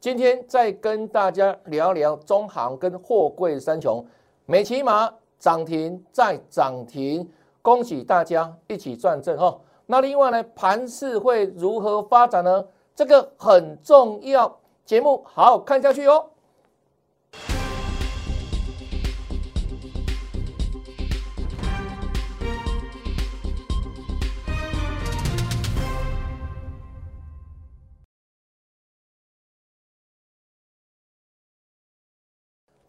[0.00, 4.02] 今天再跟大家聊聊中行跟货柜三雄，
[4.46, 7.30] 美骑马涨停再涨停，
[7.60, 9.60] 恭喜大家一起赚正哈。
[9.84, 12.64] 那另外呢，盘势会如何发展呢？
[12.96, 16.24] 这个很重要，节目好好看下去哦。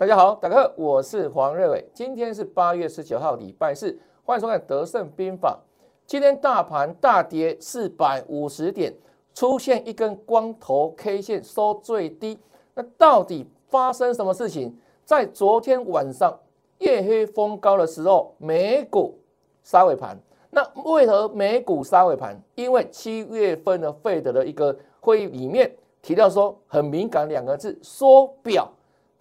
[0.02, 1.88] 大家好，大家好，我是黄瑞伟。
[1.94, 5.60] 今天是八月十九号，礼拜四，欢迎收看《德胜兵法》。
[6.08, 8.92] 今天大盘大跌四百五十点，
[9.36, 12.40] 出现一根光头 K 线收最低。
[12.74, 14.76] 那到底发生什么事情？
[15.06, 16.36] 在昨天晚上
[16.80, 19.20] 夜黑风高的时候，美股
[19.62, 20.20] 杀尾盘。
[20.50, 22.36] 那为何美股杀尾盘？
[22.56, 28.68] 因为七月份的费德的一个会议里面提到说，很敏感两个字，缩表。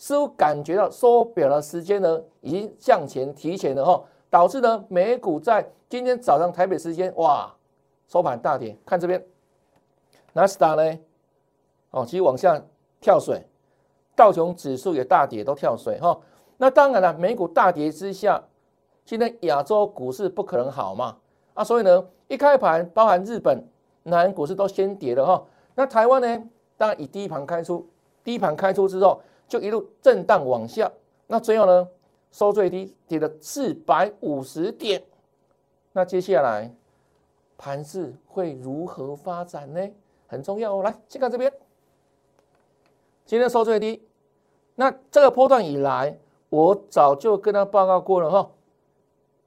[0.00, 7.54] 似乎感觉到收表的时间呢，已经向前提前了哈，导致呢美股在今天早上台北时间哇
[8.09, 8.74] 收盘大跌。
[8.87, 9.23] 看这边，
[10.32, 10.98] 纳斯达呢，
[11.90, 12.59] 哦，其实往下
[12.98, 13.46] 跳水，
[14.16, 16.18] 道琼指数也大跌，都跳水哈。
[16.57, 18.42] 那当然了，美股大跌之下，
[19.04, 21.18] 今天亚洲股市不可能好嘛
[21.52, 23.62] 啊，所以呢，一开盘，包含日本、
[24.04, 25.45] 南股市都先跌了哈。
[25.74, 26.42] 那台湾呢，
[26.79, 27.87] 当然以第一盘开出，
[28.24, 29.20] 第一盘开出之后。
[29.51, 30.90] 就一路震荡往下，
[31.26, 31.88] 那最后呢
[32.30, 35.02] 收最低，跌了四百五十点。
[35.92, 36.73] 那接下来
[37.59, 39.90] 盘势会如何发展呢？
[40.29, 40.84] 很重要哦。
[40.84, 41.52] 来，先看这边，
[43.26, 44.07] 今天收最低。
[44.76, 46.16] 那这个波段以来，
[46.48, 48.52] 我早就跟他报告过了哈。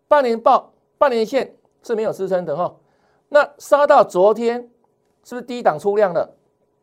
[0.10, 2.76] 半年报、半年线是没有支撑的哈。
[3.30, 4.70] 那杀到昨天，
[5.24, 6.36] 是不是低档出量了？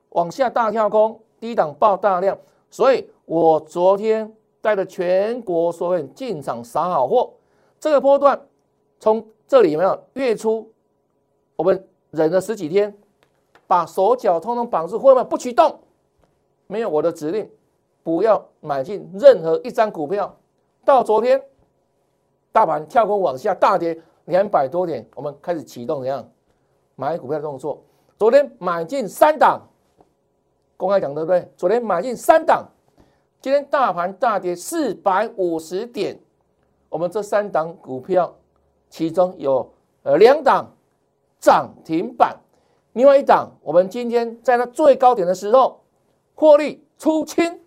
[0.08, 2.38] 往下大跳空，低档爆大量。
[2.70, 7.32] 所以我昨天带着全国所有人进场撒好货，
[7.80, 8.40] 这个波段
[9.00, 10.70] 从这里有没有月初，
[11.56, 12.96] 我们忍了十几天，
[13.67, 15.80] 把手脚通通绑住，会不不许动？
[16.68, 17.50] 没有我的指令，
[18.05, 20.36] 不要买进任何一张股票。
[20.84, 21.42] 到昨天，
[22.52, 26.27] 大盘跳空往下大跌两百多点，我们开始启动怎样
[26.95, 27.83] 买股票的动作？
[28.16, 29.61] 昨天买进三档。
[30.80, 31.46] 公开讲对不对？
[31.58, 32.67] 昨天买进三档，
[33.42, 36.18] 今天大盘大跌四百五十点，
[36.89, 38.35] 我们这三档股票，
[38.89, 39.70] 其中有
[40.05, 40.74] 呃两档
[41.39, 42.35] 涨停板，
[42.95, 45.83] 另外一档我们今天在那最高点的时候
[46.35, 47.61] 获利出清，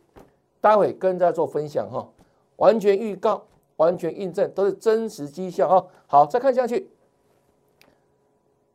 [0.59, 2.09] 待会跟大家做分享哈，
[2.55, 5.87] 完全预告，完全印证，都是真实绩效哈。
[6.07, 6.89] 好，再看下去，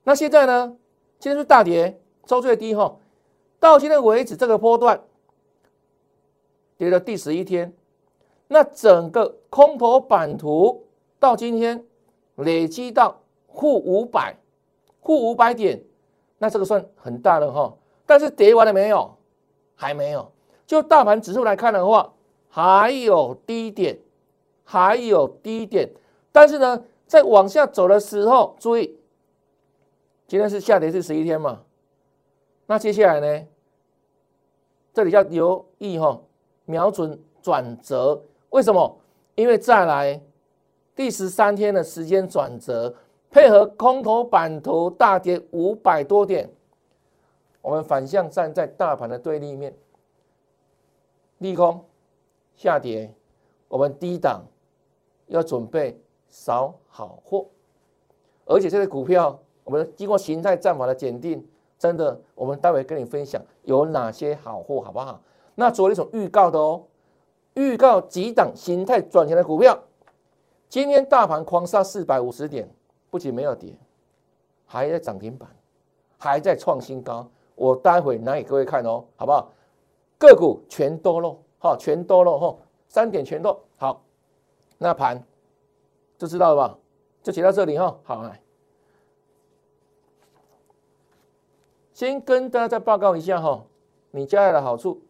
[0.04, 0.76] 那现在呢？
[1.18, 2.94] 今天是大跌，收最低哈。
[3.60, 5.02] 到现在为止，这个波段
[6.76, 7.72] 跌了第十一天，
[8.46, 10.86] 那整个空头版图
[11.18, 11.84] 到今天
[12.36, 13.20] 累积到
[13.52, 14.36] 负五百，
[15.02, 15.82] 负五百点，
[16.38, 17.74] 那这个算很大的哈。
[18.06, 19.16] 但是跌完了没有？
[19.74, 20.30] 还没有。
[20.66, 22.12] 就大盘指数来看的话，
[22.48, 23.98] 还有低点，
[24.64, 25.90] 还有低点。
[26.30, 28.98] 但是呢，在往下走的时候，注意，
[30.26, 31.62] 今天是下跌是十一天嘛？
[32.70, 33.46] 那接下来呢？
[34.92, 36.20] 这里要留意哈，
[36.66, 38.22] 瞄准转折。
[38.50, 39.00] 为什么？
[39.36, 40.20] 因为再来
[40.94, 42.94] 第十三天的时间转折，
[43.30, 46.50] 配合空头版图大跌五百多点，
[47.62, 49.74] 我们反向站在大盘的对立面，
[51.38, 51.82] 利空
[52.54, 53.14] 下跌，
[53.68, 54.44] 我们低档
[55.28, 55.98] 要准备
[56.28, 57.46] 扫好货，
[58.44, 61.42] 而且这个股票我们经过形态战法的检定。
[61.78, 65.20] 真的，我们待会跟你分享有哪些好货，好不好？
[65.54, 66.82] 那昨天所预告的哦，
[67.54, 69.78] 预告几档形态转型的股票，
[70.68, 72.68] 今天大盘狂杀四百五十点，
[73.10, 73.78] 不仅没有跌，
[74.66, 75.48] 还在涨停板，
[76.18, 77.28] 还在创新高。
[77.54, 79.52] 我待会拿给各位看哦，好不好？
[80.18, 82.56] 个股全多喽，好，全多喽，哈，
[82.88, 84.02] 三点全多，好，
[84.78, 85.24] 那盘
[86.16, 86.78] 就知道了吧？
[87.22, 88.40] 就写到这里哈，好来。
[91.98, 93.64] 先跟大家再报告一下哈，
[94.12, 95.02] 你加来的好处。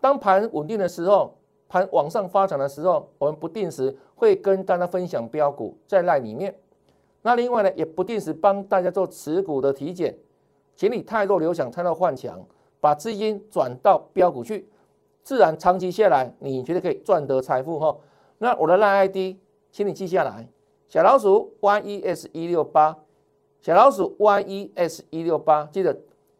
[0.00, 1.36] 当盘稳定的时候，
[1.68, 6.58] 盘往上发展的时候，我们不定时会跟大家分享标股在那里面。
[7.20, 10.16] 那另外呢，也不定时帮大家做持股的体检，
[10.74, 12.42] 请你太弱留强，太弱换强，
[12.80, 14.66] 把资金转到标股去，
[15.22, 17.94] 自然长期下来，你绝对可以赚得财富哈。
[18.38, 19.36] 那我的赖 ID，
[19.70, 20.48] 请你记下来，
[20.88, 22.96] 小老鼠 YES 一六八。
[23.60, 25.96] 小老鼠 Y E S 一六八，记得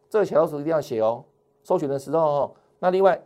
[0.09, 1.23] 这个小老鼠一定要写哦，
[1.63, 3.21] 搜寻的时候哦，那另外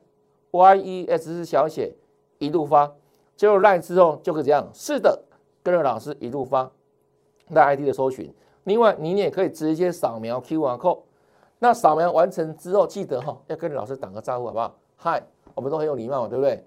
[0.52, 1.96] Y E S 是小写
[2.40, 2.92] 一路发，
[3.36, 5.24] 结果赖之后就可以这样，是的，
[5.62, 6.72] 跟着老师一路发
[7.48, 8.34] 那 ID 的搜寻。
[8.64, 11.00] 另外，你也可以直接扫描 Q R code，
[11.60, 14.76] 那扫描完成之后，记得哈要跟老师打个招呼，好不好？
[14.96, 15.24] 嗨，
[15.56, 16.64] 我们都很有礼貌，对不对？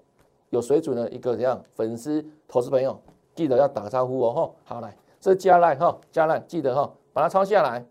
[0.51, 2.97] 有水准的一个怎样粉丝、投资朋友，
[3.33, 4.31] 记得要打个招呼哦。
[4.31, 7.87] 哈，好来，这是加赖哈，加赖记得哈，把它抄下来，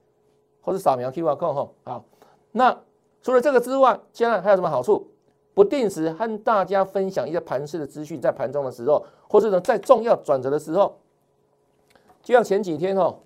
[0.60, 1.70] 或者扫描 Q R code 哈。
[1.84, 2.04] 好，
[2.52, 2.78] 那
[3.22, 5.08] 除了这个之外，加赖还有什么好处？
[5.54, 10.98] 不定时和大家分享一些盘式的资讯，在盘中的时候，或者呢在重要转折的时候，
[12.22, 13.16] 就像前几天哈。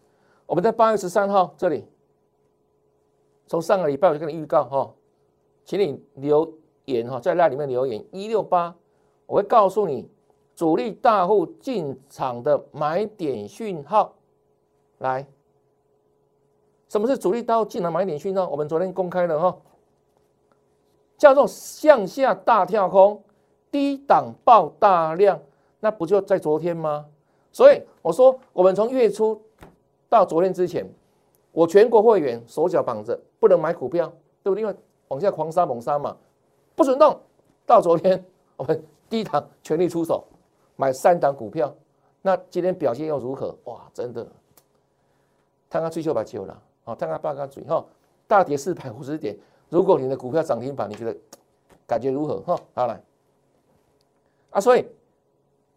[0.46, 1.84] 我们在八月十三号这里，
[3.48, 4.94] 从上个礼拜我就跟你预告哈，
[5.64, 6.54] 请你留
[6.84, 8.74] 言哈，在那里面留言一六八，
[9.26, 10.08] 我会告诉你
[10.54, 14.14] 主力大户进场的买点讯号。
[14.98, 15.26] 来，
[16.88, 18.48] 什么是主力刀进场买点讯号？
[18.48, 19.56] 我们昨天公开了哈，
[21.16, 23.22] 叫做向下大跳空，
[23.70, 25.40] 低档爆大量，
[25.80, 27.06] 那不就在昨天吗？
[27.52, 29.40] 所以我说，我们从月初。
[30.10, 30.90] 到昨天之前，
[31.52, 34.10] 我全国会员手脚绑着，不能买股票，
[34.42, 34.62] 对不对？
[34.62, 34.74] 因为
[35.08, 36.16] 往下狂杀猛杀嘛，
[36.74, 37.20] 不准动。
[37.66, 38.24] 到昨天，
[38.56, 40.24] 我们低档全力出手
[40.76, 41.74] 买三档股票，
[42.22, 43.54] 那今天表现又如何？
[43.64, 44.26] 哇，真的，
[45.68, 46.58] 看看追求把球了，
[46.88, 47.84] 好，看看八卦嘴哈，
[48.26, 49.36] 大跌四百五十点。
[49.68, 51.14] 如果你的股票涨停板，你觉得
[51.86, 52.40] 感觉如何？
[52.40, 52.98] 哈，好来，
[54.48, 54.86] 啊，所以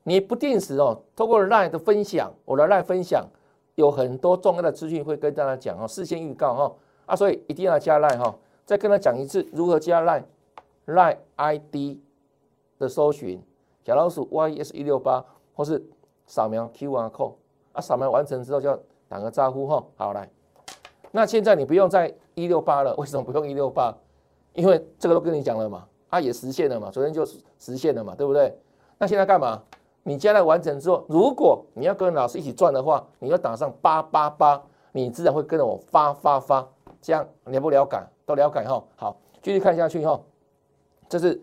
[0.04, 3.28] 你不定时哦，通过 Line 的分享，我的 Line 分享。
[3.76, 6.76] 有很多重要的资讯会跟大家讲哦，事先预告哈
[7.08, 8.34] 啊，所以一定要加赖哈。
[8.66, 10.24] 再跟他讲一次如何加赖，
[10.86, 11.98] 赖 ID
[12.78, 13.42] 的搜寻
[13.84, 15.26] 小老鼠 YS 一六八，
[15.56, 15.82] 或是
[16.28, 17.34] 扫描 QR code
[17.72, 18.78] 啊，扫描完成之后就要
[19.08, 19.84] 打个招呼哈。
[19.96, 20.30] 好来，
[21.12, 23.94] 那现在你不用再一六八了，为什么不用一六八？
[24.54, 28.58] 因为这个都跟你讲了嘛，啊也实现了嘛，昨天就实现了嘛，对不对？
[28.98, 29.62] 那现在干嘛？
[30.04, 34.62] 你将来完成之后，如果你要跟老师一起赚的话，你要打上八八八，
[34.92, 36.68] 你自然会跟着我发发发，
[37.02, 38.02] 这样了不了解？
[38.26, 38.84] 都了解哈。
[38.96, 40.20] 好，继续看下去哈。
[41.08, 41.40] 这是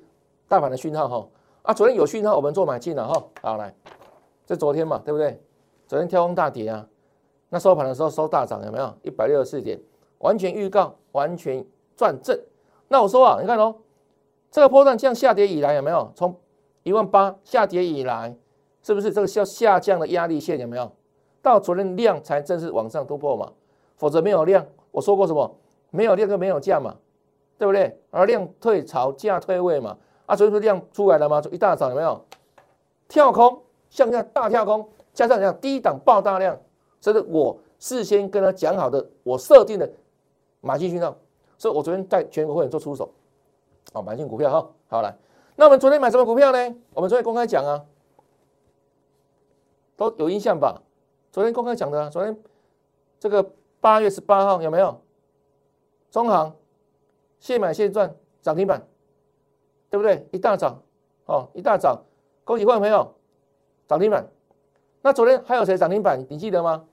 [0.48, 1.28] 大盘的讯号哈。
[1.62, 3.24] 啊，昨天有讯号，我们做买进了哈。
[3.42, 3.72] 好来，
[4.44, 5.40] 这昨天嘛，对不对？
[5.86, 6.86] 昨天跳空大跌啊，
[7.50, 8.92] 那收盘的时候收大涨，有没有？
[9.02, 9.80] 一百六十四点，
[10.18, 11.64] 完全预告，完全
[11.96, 12.38] 转正。
[12.88, 13.74] 那我说啊，你看哦，
[14.50, 16.34] 这个波段这样下跌以来，有没有从
[16.82, 18.36] 一万八下跌以来？
[18.82, 20.90] 是不是这个叫下降的压力线有没有？
[21.42, 23.52] 到昨天量才正式往上突破嘛？
[23.96, 25.56] 否则没有量，我说过什么？
[25.90, 26.94] 没有量就没有价嘛，
[27.56, 27.98] 对不对？
[28.10, 29.96] 而量退潮，价退位嘛。
[30.26, 31.42] 啊，昨天不是量出来了吗？
[31.50, 32.22] 一大早有没有
[33.08, 36.58] 跳空向下大跳空，加上讲低档爆大量，
[37.00, 39.90] 这是我事先跟他讲好的，我设定的
[40.60, 41.16] 买进讯号，
[41.56, 43.10] 所以我昨天带全国会员做出手，
[43.92, 44.70] 哦买进股票哈。
[44.88, 45.16] 好来，
[45.56, 46.58] 那我们昨天买什么股票呢？
[46.94, 47.84] 我们昨天公开讲啊。
[49.96, 50.80] 都有印象吧？
[51.32, 52.36] 昨天公开讲的，昨天
[53.18, 55.00] 这个八月十八号有没有？
[56.10, 56.54] 中行
[57.40, 58.86] 现买现赚涨停板，
[59.90, 60.26] 对不对？
[60.32, 60.80] 一大早
[61.26, 62.02] 哦，一大早，
[62.44, 63.12] 恭喜各位朋友
[63.86, 64.26] 涨停板。
[65.02, 66.24] 那昨天还有谁涨停板？
[66.30, 66.87] 你记得吗？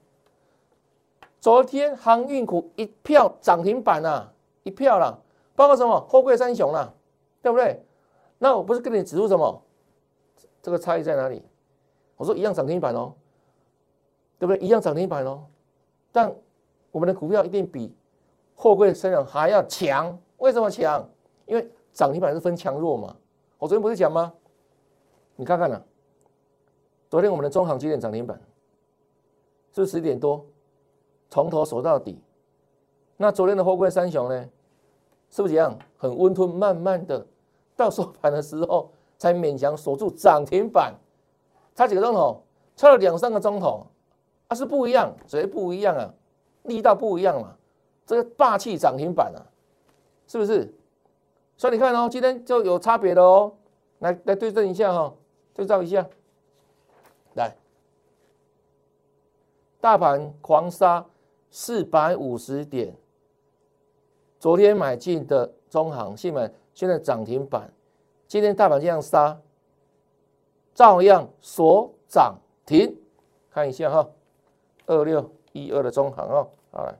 [1.45, 4.27] 昨天航运股一票涨停板呐，
[4.63, 5.15] 一票了，
[5.55, 6.01] 包括什么？
[6.09, 6.91] 货柜三雄啦，
[7.39, 7.85] 对不对？
[8.39, 9.61] 那我不是跟你指出什么？
[10.63, 11.43] 这个差异在哪里？
[12.17, 13.13] 我说一样涨停板哦，
[14.39, 14.57] 对不对？
[14.57, 15.45] 一样涨停板哦，
[16.11, 16.35] 但
[16.89, 17.95] 我们的股票一定比
[18.55, 20.17] 货柜三雄还要强。
[20.37, 21.07] 为什么强？
[21.45, 23.15] 因为涨停板是分强弱嘛。
[23.59, 24.33] 我昨天不是讲吗？
[25.35, 25.79] 你看看呢，
[27.07, 28.35] 昨天我们的中航几点涨停板？
[29.73, 30.43] 是不是十点多？
[31.29, 32.19] 从头守到底。
[33.17, 34.49] 那昨天的货柜三雄呢？
[35.29, 37.25] 是不是一样很温吞，慢慢的
[37.75, 40.93] 到收盘的时候才勉强守住涨停板？
[41.73, 42.41] 差几个钟头？
[42.75, 43.85] 差了两三个钟头，
[44.47, 46.13] 啊，是不一样，谁不一样啊？
[46.63, 47.55] 力道不一样嘛，
[48.05, 49.39] 这个霸气涨停板啊，
[50.27, 50.73] 是不是？
[51.57, 53.53] 所以你看哦，今天就有差别的哦，
[53.99, 55.13] 来来对证一下哈，
[55.53, 56.05] 对照一下，
[57.35, 57.55] 来，
[59.79, 61.05] 大盘狂杀
[61.55, 62.93] 四百五十点，
[64.41, 67.71] 昨天买进的中行、信满现在涨停板，
[68.27, 69.39] 今天大盘这样杀。
[70.73, 72.35] 照样锁涨
[72.65, 72.93] 停，
[73.49, 74.09] 看一下哈，
[74.85, 76.99] 二六一二的中行哦，好来，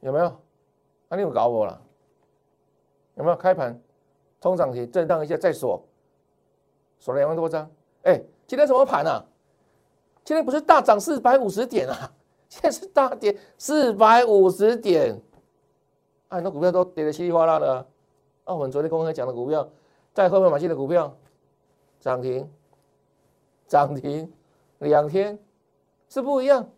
[0.00, 0.38] 有没有？
[1.08, 1.80] 那你有搞我了？
[3.14, 3.80] 有没有开盘
[4.42, 5.82] 冲涨停，震荡一下再锁，
[6.98, 7.66] 锁了两万多张。
[8.02, 9.24] 哎，今天什么盘啊？
[10.26, 12.12] 今天不是大涨四百五十点啊？
[12.50, 15.22] 现在是大跌四百五十点，
[16.26, 17.86] 啊，很多股票都跌得稀里哗啦的。
[18.42, 19.68] 啊，我们昨天公开讲的股票，
[20.12, 21.16] 在后面买进的股票
[22.00, 22.50] 涨停，
[23.68, 24.28] 涨停
[24.80, 25.38] 两天
[26.08, 26.68] 是不一样，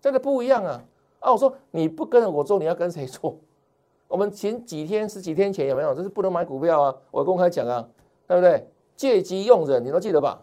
[0.00, 0.82] 真的不一样啊！
[1.20, 3.38] 啊，我说你不跟着我做，你要跟谁做？
[4.08, 5.94] 我们前几天十几天前有没有？
[5.94, 6.96] 这是不能买股票啊！
[7.12, 7.88] 我公开讲啊，
[8.26, 8.68] 对不对？
[8.96, 10.42] 借机用人，你都记得吧？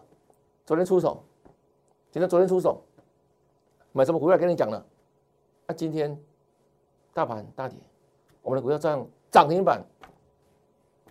[0.64, 1.22] 昨天出手，
[2.16, 2.82] 今天昨天出手，
[3.92, 4.38] 买什么股票？
[4.38, 4.82] 跟你讲了。
[5.66, 6.18] 那今天
[7.12, 7.78] 大盘大跌，
[8.40, 9.84] 我们的股票这样涨停板，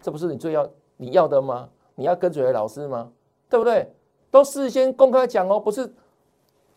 [0.01, 1.69] 这不是你最要你要的吗？
[1.93, 3.13] 你要跟随老师吗？
[3.47, 3.87] 对不对？
[4.31, 5.85] 都事先公开讲哦，不是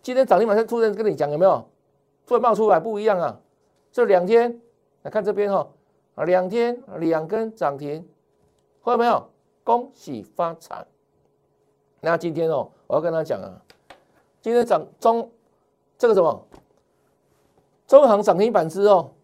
[0.02, 1.66] 今天涨停板才突然跟你讲，有没有？
[2.26, 3.40] 突然冒出来不一样啊！
[3.90, 4.60] 这两天
[5.04, 5.66] 来看这边哈，
[6.16, 8.06] 啊，两天两根涨停，
[8.84, 9.26] 看到没有？
[9.64, 10.86] 恭喜发财！
[12.02, 13.64] 那今天哦，我要跟他讲啊，
[14.48, 15.30] 今天涨中
[15.98, 16.42] 这个什么
[17.86, 19.14] 中行涨停板之后，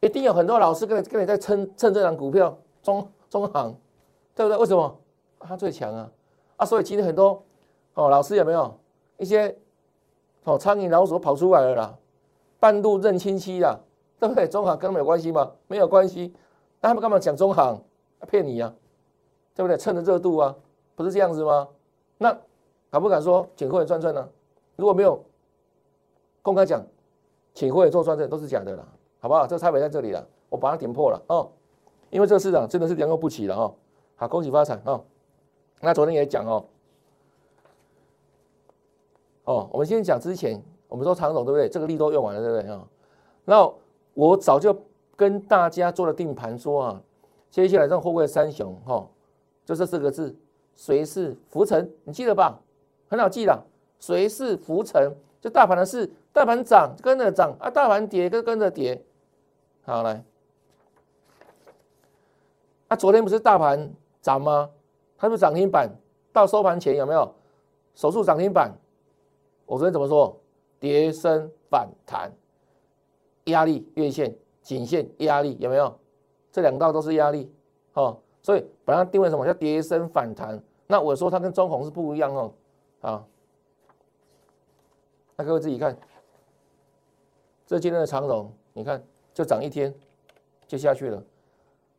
[0.00, 3.74] 一定有很多老师跟你跟你在蹭蹭这张股票中中行，
[4.34, 4.58] 对不对？
[4.58, 4.94] 为什么？
[5.40, 6.10] 它最强啊
[6.58, 6.66] 啊！
[6.66, 7.42] 所以今天很多
[7.94, 8.78] 哦老师有没有
[9.16, 9.56] 一些
[10.42, 11.98] 哦苍蝇老鼠跑出来了啦，
[12.60, 13.80] 半路认亲戚啦，
[14.20, 14.46] 对不对？
[14.46, 15.50] 中行跟他们有关系吗？
[15.66, 16.34] 没有关系，
[16.82, 17.82] 那他们干嘛讲中行？
[18.28, 18.70] 骗你呀，
[19.54, 19.78] 对不对？
[19.78, 20.54] 蹭着热度啊！
[20.94, 21.68] 不是这样子吗？
[22.18, 22.38] 那
[22.94, 24.28] 敢不敢说请会员转转呢？
[24.76, 25.20] 如果没有
[26.42, 26.80] 公开讲，
[27.52, 28.86] 请会员做转正都是假的啦，
[29.18, 29.48] 好不好？
[29.48, 31.50] 这差别在这里了，我把它点破了哦。
[32.10, 33.74] 因为这个市场真的是良莠不齐了哦。
[34.14, 35.02] 好，恭喜发财哦。
[35.80, 36.64] 那昨天也讲哦，
[39.42, 41.68] 哦，我们先讲之前，我们说常总对不对？
[41.68, 42.88] 这个力都用完了对不对啊？
[43.44, 43.72] 那
[44.12, 44.72] 我早就
[45.16, 47.02] 跟大家做了定盘，说啊，
[47.50, 49.04] 接下来这种货柜三雄哈，
[49.64, 50.32] 就这四个字。
[50.76, 52.60] 谁是浮沉，你记得吧？
[53.14, 53.56] 很好记的，
[54.00, 59.00] 谁是浮沉，就大盘的事，大盘涨跟着涨啊，大盘跌跟跟着跌。
[59.84, 60.24] 好来，
[62.88, 64.68] 啊，昨天不是大盘涨吗？
[65.16, 65.88] 它是涨停板，
[66.32, 67.32] 到收盘前有没有
[67.94, 68.72] 手术涨停板？
[69.64, 70.36] 我昨天怎么说？
[70.80, 72.32] 跌升反弹，
[73.44, 75.96] 压力月线、颈线压力有没有？
[76.50, 77.48] 这两道都是压力，
[77.92, 78.18] 哦。
[78.42, 80.60] 所以把它定位什么叫跌升反弹？
[80.88, 82.52] 那我说它跟中红是不一样哦，
[83.04, 83.22] 啊，
[85.36, 85.94] 那各位自己看，
[87.66, 89.94] 这今天的长龙，你看就涨一天
[90.66, 91.22] 就下去了，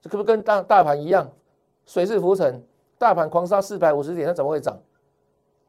[0.01, 1.31] 这可不跟大大盘一样，
[1.85, 2.59] 水势浮沉，
[2.97, 4.81] 大盘狂杀四百五十点，它怎么会涨？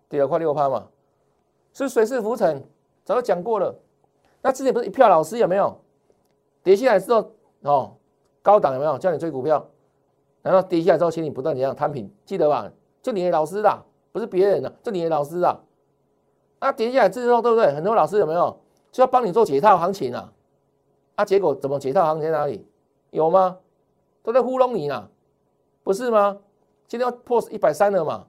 [0.08, 0.88] 跌了快六趴嘛，
[1.74, 2.66] 是水势浮沉，
[3.04, 3.78] 早就讲过了。
[4.40, 5.78] 那之前不是一票老师有没有
[6.62, 7.94] 跌下来之后哦，
[8.40, 9.68] 高档有没有叫你追股票？
[10.40, 12.72] 然后跌下来之后，请你不断怎样摊平，记得吧？
[13.02, 13.84] 就你的老师啦，
[14.16, 15.60] 不是别人的，这你的老师啊，
[16.58, 17.70] 啊跌下来之后，对不对？
[17.74, 18.58] 很多老师有没有
[18.90, 20.32] 就要帮你做解套行情啊？
[21.16, 22.66] 啊，结果怎么解套行情在哪里？
[23.10, 23.58] 有吗？
[24.22, 25.06] 都在糊弄你呢，
[25.84, 26.38] 不是吗？
[26.88, 28.24] 今天要破一百三了嘛？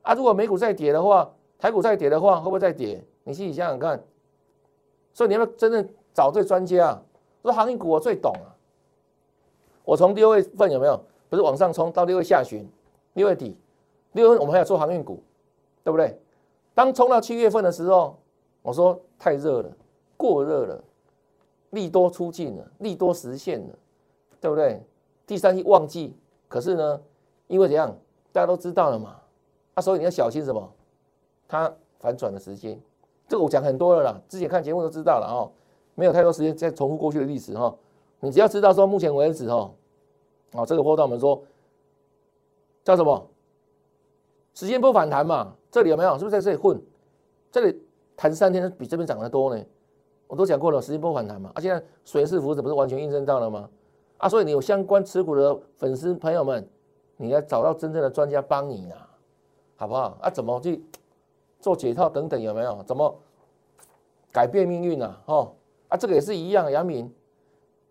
[0.00, 3.04] 啊，如果美股再跌的话，台股再跌的话，会不会再跌？
[3.24, 4.02] 你自己想想看。
[5.12, 6.98] 所以你要真正找对专家，
[7.42, 8.48] 说行业股我最懂啊。
[9.84, 10.98] 我从六月份有没有？
[11.28, 12.66] 不是往上冲到六月下旬，
[13.12, 13.54] 六月底，
[14.12, 15.22] 六月份我们还要做航运股，
[15.84, 16.18] 对不对？
[16.74, 18.16] 当冲到七月份的时候，
[18.62, 19.70] 我说太热了，
[20.16, 20.82] 过热了，
[21.70, 23.74] 利多出尽了，利多实现了，
[24.40, 24.82] 对不对？
[25.26, 26.14] 第三季旺季，
[26.48, 27.00] 可是呢，
[27.46, 27.94] 因为怎样，
[28.32, 29.16] 大家都知道了嘛，
[29.74, 30.72] 啊，所以你要小心什么？
[31.46, 32.80] 它反转的时间，
[33.26, 35.50] 这个我讲很多了啦，之前看节目都知道了哦，
[35.94, 37.74] 没有太多时间再重复过去的历史哈，
[38.20, 39.72] 你只要知道说目前为止哦。
[40.52, 41.42] 哦，这个波段我们说
[42.84, 43.26] 叫什么？
[44.58, 45.54] 时间波反弹嘛？
[45.70, 46.18] 这里有没有？
[46.18, 46.82] 是不是在这里混？
[47.48, 47.80] 这里
[48.16, 49.64] 弹三天比这边涨得多呢？
[50.26, 51.52] 我都讲过了，时间波反弹嘛。
[51.54, 53.70] 啊，现在水势浮，这不是完全印证到了吗？
[54.16, 56.68] 啊，所以你有相关持股的粉丝朋友们，
[57.18, 59.08] 你要找到真正的专家帮你啊，
[59.76, 60.18] 好不好？
[60.20, 60.82] 啊，怎么去
[61.60, 62.82] 做解套等等有没有？
[62.82, 63.16] 怎么
[64.32, 65.22] 改变命运啊？
[65.26, 65.52] 哦，
[65.86, 67.08] 啊，这个也是一样，杨敏，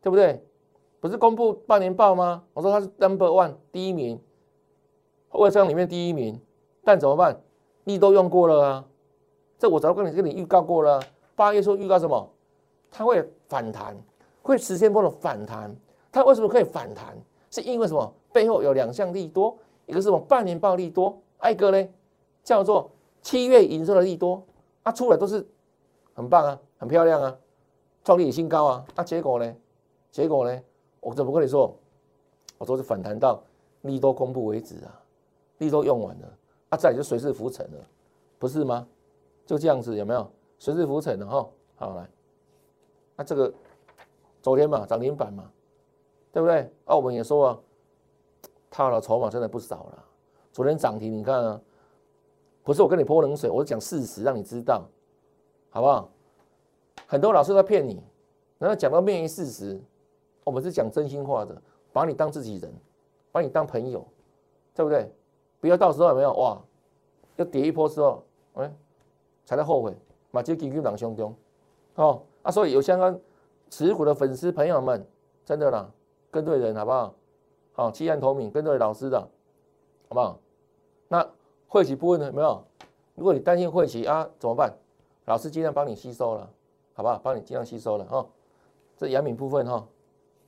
[0.02, 0.44] 对不对？
[1.00, 2.44] 不是公布半年报吗？
[2.54, 4.20] 我说他是 number one 第一名，
[5.32, 6.38] 外商里面第一名，
[6.88, 7.38] 但怎么办？
[7.84, 8.86] 你都用过了啊，
[9.60, 11.04] 这我早就跟你跟你预告过了。
[11.36, 12.30] 八月说预告什么？
[12.90, 13.94] 它会反弹，
[14.42, 15.76] 会实现波的反弹。
[16.14, 17.14] 它为什么可以反弹？
[17.52, 18.14] 是因为什么？
[18.32, 20.18] 背后有两项利多，一个是什么？
[20.18, 21.90] 半年报利多，一个呢
[22.42, 22.90] 叫做
[23.22, 24.42] 七月营收的利多，
[24.84, 25.46] 啊出来都是
[26.14, 27.38] 很棒啊，很漂亮啊，
[28.06, 28.86] 创历史新高啊。
[28.96, 29.56] 那结果呢？
[30.10, 30.62] 结果呢？
[31.02, 31.76] 我怎么跟你说？
[32.58, 33.44] 我说是反弹到
[33.82, 35.04] 利多公布为止啊，
[35.58, 36.28] 利多用完了，
[36.70, 37.88] 啊，再就随势浮沉了，
[38.38, 38.88] 不是吗？
[39.46, 40.30] 就这样子有没有？
[40.60, 41.50] 随势浮沉了哈。
[41.76, 42.10] 好来，
[43.16, 43.54] 那这个
[44.42, 45.50] 昨天嘛涨停板嘛，
[46.32, 46.70] 对不对？
[46.86, 47.60] 啊，我们也说啊，
[48.70, 50.04] 套了筹码真的不少了。
[50.52, 51.62] 昨天涨停，你看啊，
[52.64, 54.84] 不是我跟你泼冷水，我是讲事实，让你知道，
[55.70, 56.10] 好不好？
[57.06, 58.02] 很多老师在骗你，
[58.58, 59.80] 然后讲到面于事实，
[60.44, 61.62] 我们是讲真心话的，
[61.94, 62.74] 把你当自己人，
[63.32, 64.06] 把你当朋友，
[64.74, 65.14] 对不对？
[65.60, 66.62] 不要到时候有没有哇，
[67.38, 68.24] 又跌一波之后，
[68.54, 68.72] 哎，
[69.46, 69.96] 才在后悔，
[70.32, 71.36] 马上进入狼胸中，
[71.96, 73.20] 哦啊，所以有相关
[73.70, 75.06] 持股的粉丝朋友们，
[75.44, 75.90] 真的啦，
[76.30, 77.14] 跟对人好不好？
[77.74, 80.40] 好，弃暗投明，跟对老师的，好不好？
[81.08, 81.28] 那
[81.68, 82.26] 晦气部分呢？
[82.28, 82.64] 有没有？
[83.16, 84.74] 如果你担心晦气啊，怎么办？
[85.26, 86.50] 老师尽量帮你吸收了，
[86.94, 87.20] 好不好？
[87.24, 88.26] 帮你尽量吸收了哈。
[88.96, 89.88] 这阳明部分哈，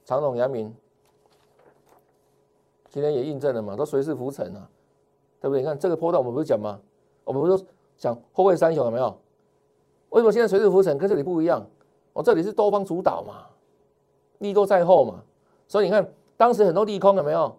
[0.05, 0.75] 长隆阳明
[2.89, 4.69] 今天也印证了嘛，都随势浮沉啊。
[5.41, 5.62] 对不对？
[5.62, 6.79] 你看这个波段，我们不是讲吗？
[7.24, 7.63] 我们不是
[7.98, 9.17] 讲后位三雄有没有？
[10.10, 11.65] 为什么现在水势浮沉跟这里不一样？
[12.13, 13.46] 我这里是多方主导嘛，
[14.39, 15.22] 利多在后嘛，
[15.67, 17.55] 所以你看当时很多利空有没有？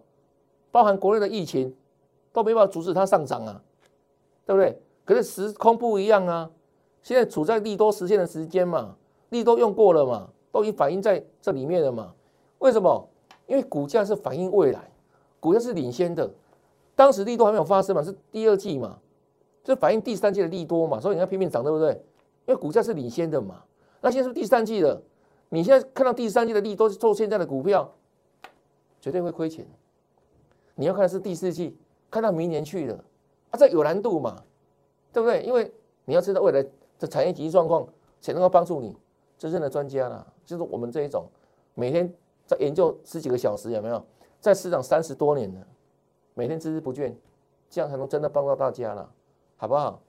[0.71, 1.73] 包含国内的疫情
[2.31, 3.61] 都没办法阻止它上涨啊，
[4.45, 4.79] 对不对？
[5.03, 6.49] 可是时空不一样啊，
[7.01, 8.95] 现在处在利多实现的时间嘛，
[9.29, 12.13] 利多用过了嘛，都已经反映在这里面了嘛。
[12.59, 13.07] 为什么？
[13.47, 14.79] 因为股价是反映未来，
[15.39, 16.29] 股价是领先的。
[17.01, 18.99] 当时利多还没有发生嘛，是第二季嘛，
[19.63, 21.93] 这反映第三季的利多嘛，所以你要拼命涨，对不对？
[22.45, 23.63] 因为股价是领先的嘛。
[24.01, 25.01] 那现在是第三季了，
[25.49, 27.91] 你现在看到第三季的利多是做现在的股票，
[28.99, 29.65] 绝对会亏钱。
[30.75, 31.75] 你要看是第四季，
[32.11, 33.03] 看到明年去了，
[33.49, 34.43] 啊，这有难度嘛，
[35.11, 35.41] 对不对？
[35.41, 35.73] 因为
[36.05, 36.63] 你要知道未来
[36.99, 37.83] 的产业经济状况，
[38.19, 38.95] 才能够帮助你
[39.39, 41.25] 真正的专家啦，就是我们这一种
[41.73, 42.13] 每天
[42.45, 44.05] 在研究十几个小时，有没有
[44.39, 45.67] 在市场三十多年了？
[46.33, 47.13] 每天孜孜不倦，
[47.69, 49.09] 这样才能真的帮到大家了，
[49.57, 50.01] 好不好？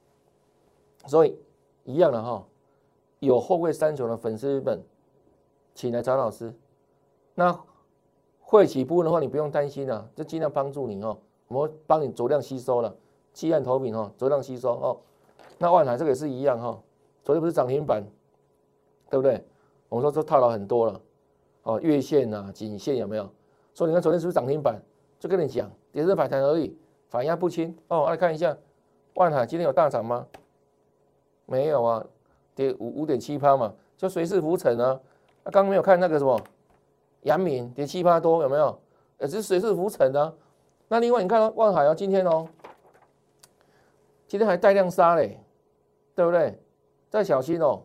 [1.07, 1.37] 所以
[1.85, 2.47] 一样的哈，
[3.19, 4.81] 有后会三雄的粉丝们，
[5.75, 6.55] 请来找老师。
[7.35, 7.59] 那
[8.41, 11.19] 会起部分的话，你不用担心了，就尽量帮助你哦。
[11.49, 12.95] 我们帮你足量吸收了，
[13.33, 15.01] 弃暗投明哦，足量吸收哦。
[15.59, 16.81] 那万海这个也是一样哈，
[17.25, 18.05] 昨天不是涨停板，
[19.11, 19.45] 对不对？
[19.89, 21.01] 我们说这套牢很多了
[21.65, 23.29] 哦，月线啊、颈线有没有？
[23.75, 24.81] 所以你看昨天是不是涨停板？
[25.23, 25.71] 就跟你讲。
[25.93, 26.77] 也是反弹而已，
[27.09, 28.07] 反压不清哦。
[28.09, 28.57] 来看一下，
[29.15, 30.27] 万海今天有大涨吗？
[31.47, 32.05] 没有啊，
[32.57, 34.99] 跌五五点七趴嘛，就随势浮沉啊。
[35.45, 36.41] 那刚刚没有看那个什么，
[37.21, 38.77] 阳明跌七趴多有没有？
[39.21, 40.35] 也是随势浮沉的。
[40.89, 42.49] 那另外你看万海啊，今天哦，
[44.27, 45.39] 今天还带量杀嘞，
[46.17, 46.59] 对不对？
[47.11, 47.83] 再小心哦，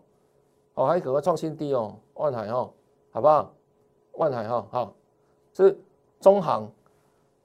[0.73, 2.73] 哦还可能创新低哦，万海哦，
[3.11, 3.53] 好不好？
[4.13, 4.95] 万海哈好，
[5.53, 5.77] 是
[6.19, 6.71] 中行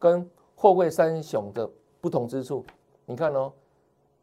[0.02, 0.28] 跟。
[0.54, 1.68] 货柜三雄的
[2.00, 2.64] 不同之处，
[3.04, 3.52] 你看哦，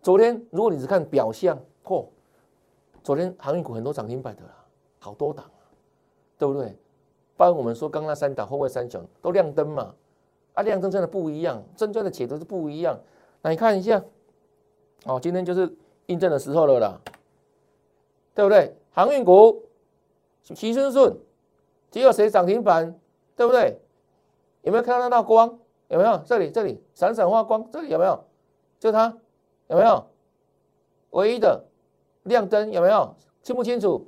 [0.01, 2.05] 昨天如果你只看表象，嚯，
[3.03, 4.55] 昨天航运股很多涨停板的啦，
[4.99, 5.67] 好多档啊，
[6.37, 6.73] 对不对？
[7.35, 9.93] 包括我们说刚那三档货柜三雄都亮灯嘛，
[10.53, 12.97] 啊，亮灯真的不一样，真正的解读是不一样。
[13.41, 14.01] 那你看一下，
[15.03, 15.69] 哦，今天就是
[16.05, 17.01] 印证的时候了啦，
[18.33, 18.73] 对不对？
[18.91, 19.61] 航运股
[20.41, 21.17] 齐顺顺，
[21.91, 22.97] 只有谁涨停板，
[23.35, 23.77] 对不对？
[24.61, 25.59] 有没有看到那道光？
[25.89, 27.69] 有没有这里这里闪闪发光？
[27.69, 28.23] 这里有没有？
[28.79, 29.15] 就它
[29.67, 30.03] 有没有？
[31.11, 31.63] 唯一的
[32.23, 33.13] 亮灯有没有？
[33.41, 34.05] 清不清楚？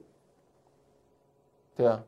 [1.75, 2.03] 对啊，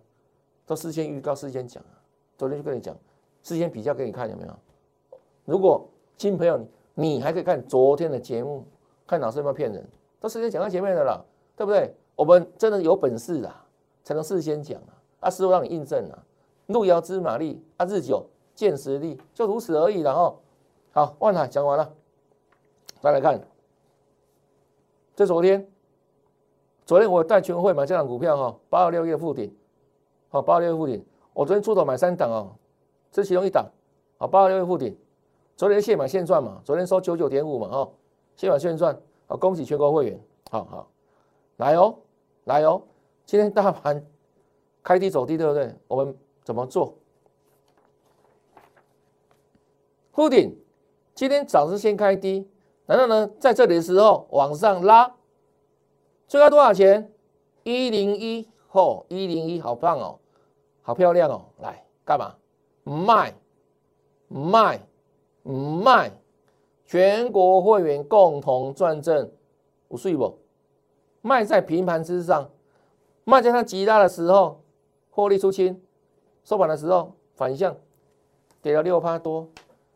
[0.66, 1.98] 都事先预告、事先讲啊。
[2.38, 2.96] 昨天就跟你讲，
[3.42, 4.54] 事先比较给你看有没有？
[5.46, 8.64] 如果新朋友你还可以看昨天的节目，
[9.08, 9.86] 看老师有没有骗人？
[10.20, 11.94] 都事先讲在前面的了，对不对？
[12.16, 13.66] 我们真的有本事啊，
[14.04, 14.94] 才能事先讲啊。
[15.22, 16.24] 啊，师傅让你印证啊，
[16.68, 18.24] 路遥知马力啊，日久。
[18.56, 20.36] 见实力就如此而已了哈。
[20.92, 21.94] 好，万海讲完了，
[23.02, 23.42] 再来看，
[25.16, 25.68] 这昨天，
[26.86, 29.56] 昨天我带全会买这档股票哈，八二六月附顶，
[30.30, 32.56] 好，八二六月附顶，我昨天出头买三档哦，
[33.12, 33.66] 这其中一档，
[34.18, 34.96] 好，八二六月附顶，
[35.56, 37.90] 昨天现买现赚嘛，昨天收九九点五嘛，哈，
[38.36, 40.20] 现买现赚，好，恭喜全国会员，
[40.52, 40.88] 好好，
[41.58, 41.96] 来哦，
[42.44, 42.82] 来哦，
[43.26, 44.06] 今天大盘
[44.84, 45.74] 开低走低，对不对？
[45.88, 46.94] 我们怎么做？
[50.16, 50.56] 护顶，
[51.16, 52.48] 今天早是先开低，
[52.86, 55.12] 然后呢，在这里的时候往上拉，
[56.28, 57.12] 最高多少钱？
[57.64, 60.20] 一零一，哦，一零一，好棒哦，
[60.84, 62.36] 好漂亮哦，来干嘛？
[62.84, 63.34] 卖，
[64.28, 64.80] 卖，
[65.42, 66.12] 卖，
[66.86, 69.32] 全国会员共同赚正，
[69.88, 70.38] 五岁不？
[71.24, 72.52] 卖在平盘之上，
[73.24, 74.62] 卖在它极大的时候，
[75.10, 75.82] 获利出清，
[76.44, 77.76] 收盘的时候反向
[78.62, 79.50] 跌了六趴多。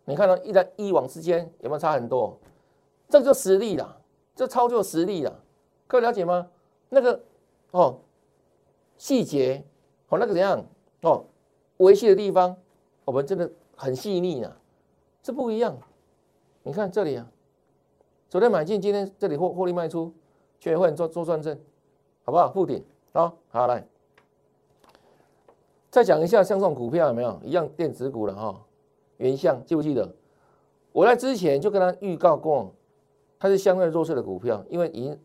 [0.09, 2.39] 你看到一来一往之间有没有差很多？
[3.09, 4.01] 这就实力了，
[4.33, 5.43] 这操作实力了，
[5.85, 6.47] 各位了解吗？
[6.87, 7.21] 那个
[7.71, 7.99] 哦，
[8.97, 9.65] 细节
[10.07, 10.65] 哦，那个怎样
[11.01, 11.25] 哦，
[11.77, 12.55] 维系的地方，
[13.03, 14.57] 我们真的很细腻啊，
[15.21, 15.77] 这不一样。
[16.63, 17.29] 你看这里啊，
[18.29, 20.13] 昨天买进，今天这里获获利卖出，
[20.61, 21.59] 全会做做转正，
[22.23, 22.49] 好不好？
[22.53, 23.85] 附顶啊，好来，
[25.91, 28.63] 再讲一下像这种股票有没有一样电子股了哈？
[29.17, 30.15] 原相记不记得？
[30.91, 32.73] 我在之前就跟他预告过，
[33.37, 35.19] 它是相对弱势的股票，因为已经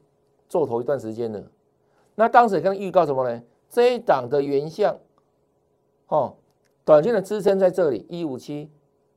[0.49, 1.43] 做头一段时间了。
[2.15, 3.43] 那当时跟他预告什么呢？
[3.71, 4.99] 这一档的原相，
[6.09, 6.37] 哦，
[6.85, 8.71] 短线的支撑在这里一五七，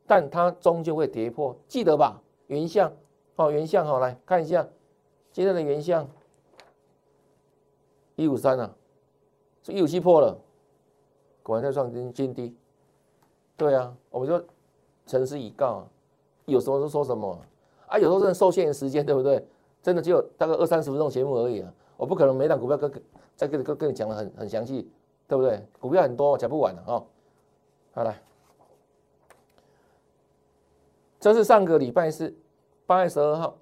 [0.08, 2.22] 但它终究会跌破，记得吧？
[2.48, 2.94] 原相，
[3.36, 4.66] 哦，原相，好来看一下
[5.34, 6.08] 今天的原相，
[8.16, 8.74] 一五三啊，
[9.62, 10.40] 是一五七破了，
[11.44, 12.56] 果然在创新新低。
[13.58, 14.42] 对啊，我们就
[15.06, 15.88] 诚实以告。
[16.46, 17.40] 有时候是说什么
[17.88, 17.98] 啊？
[17.98, 19.44] 有时候真的受限时间，对不对？
[19.82, 21.74] 真的只有大概二三十分钟节目而已啊！
[21.98, 22.92] 我不可能每档股票跟
[23.36, 24.90] 再跟跟跟你讲的很很详细，
[25.28, 25.64] 对不对？
[25.80, 27.04] 股票很多，讲不完了啊！
[27.94, 28.20] 好来，
[31.20, 32.36] 这是上个礼拜四
[32.88, 33.56] 八月十二号，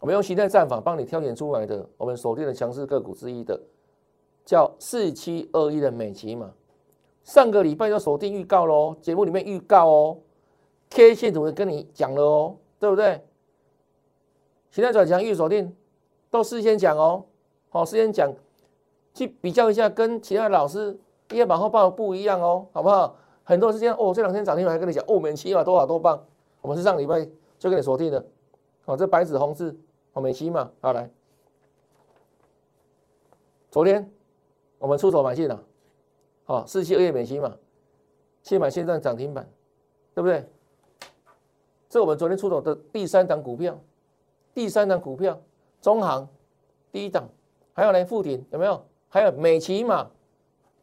[0.00, 3.58] 我们用形态战法帮你挑选出来的，我们锁定的强势个股之一的，
[4.44, 6.52] 叫四七二一的美琪嘛。
[7.24, 10.18] 上个礼拜就锁定预告喽，节目里面预告哦。
[10.90, 13.22] K 线图跟你讲了哦，对不对？
[14.70, 15.74] 现在转强预锁定
[16.30, 17.24] 都事先讲哦，
[17.70, 18.32] 好，事先讲
[19.14, 20.98] 去比较一下，跟其他老师
[21.30, 23.16] 一夜马后报不一样哦，好不好？
[23.44, 26.26] 很多时间哦，这两天涨停板还跟你讲，哦，美期嘛多少多棒，
[26.60, 27.24] 我们是上礼拜
[27.58, 28.26] 就跟你锁定的，
[28.84, 29.78] 哦，这白纸红字，
[30.12, 31.10] 哦，美期嘛，好来，
[33.70, 34.10] 昨天
[34.78, 35.62] 我们出手买进了，
[36.44, 37.56] 好，四七二月美期嘛，
[38.42, 39.48] 现买现在涨停板，
[40.14, 40.46] 对不对？
[41.88, 43.78] 这我们昨天出手的第三档股票，
[44.52, 45.40] 第三档股票
[45.80, 46.28] 中行
[46.90, 47.28] 第一档，
[47.72, 48.84] 还有呢富鼎有没有？
[49.08, 50.10] 还有美骑马，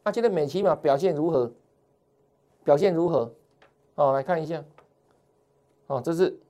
[0.02, 1.52] 那今天美骑马表现如何？
[2.64, 3.32] 表现如何？
[3.96, 4.64] 哦，来看一下，
[5.86, 6.40] 哦，这是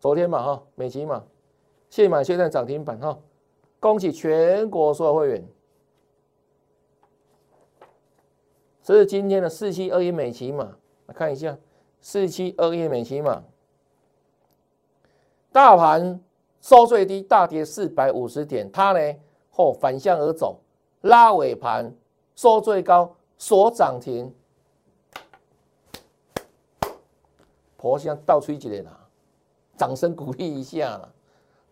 [0.00, 1.22] 昨天嘛哈，美骑马
[1.90, 3.18] 现买现在涨停板哈，
[3.78, 5.46] 恭喜全国所有会员。
[8.82, 10.64] 这是今天的四七二一美骑马，
[11.06, 11.56] 来看一下。
[12.04, 13.42] 四七二一美期嘛，
[15.50, 16.22] 大盘
[16.60, 19.16] 收最低，大跌四百五十点，它呢
[19.50, 20.60] 后反向而走，
[21.00, 21.96] 拉尾盘
[22.36, 24.30] 收最高，锁涨停，
[27.78, 29.08] 婆香倒吹起来啦，
[29.78, 31.08] 掌声鼓励一下啦，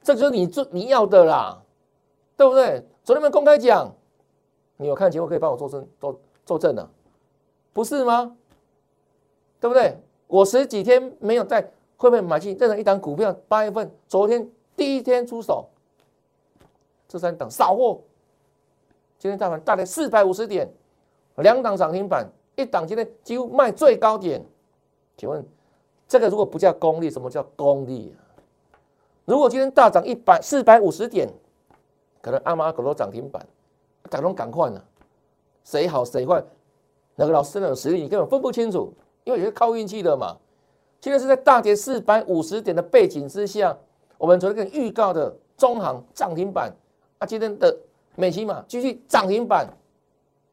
[0.02, 1.62] 这就是你做你要的啦，
[2.38, 2.82] 对不对？
[3.04, 3.94] 昨天们公开讲，
[4.78, 6.88] 你有看节目可以帮我作证，作作证的，
[7.74, 8.34] 不是吗？
[9.60, 10.02] 对不对？
[10.32, 11.60] 我十几天没有在
[11.98, 13.36] 会不会买进任何一档股票？
[13.48, 15.68] 八月份昨天第一天出手，
[17.06, 18.00] 这三档扫货。
[19.18, 20.66] 今天大盘大概四百五十点，
[21.36, 24.42] 两档涨停板，一档今天几乎卖最高点。
[25.18, 25.46] 请问
[26.08, 28.16] 这个如果不叫功力，什么叫功力？
[29.26, 31.28] 如果今天大涨一百四百五十点，
[32.22, 33.46] 可能阿妈狗都涨停板，
[34.08, 34.82] 赶快赶快呢？
[35.62, 36.42] 谁好谁坏？
[37.16, 38.00] 哪个老师真的有实力？
[38.04, 38.90] 你根本分不清楚。
[39.24, 40.36] 因为也是靠运气的嘛。
[41.00, 43.76] 现在是在大跌四百五十点的背景之下，
[44.18, 46.72] 我们昨天预告的中行涨停板
[47.18, 47.76] 啊，今天的
[48.14, 49.66] 美琪嘛继续涨停板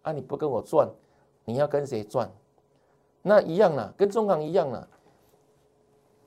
[0.01, 0.89] 啊，你不跟我赚，
[1.45, 2.27] 你要跟谁赚？
[3.21, 4.87] 那一样啦，跟中行一样啦。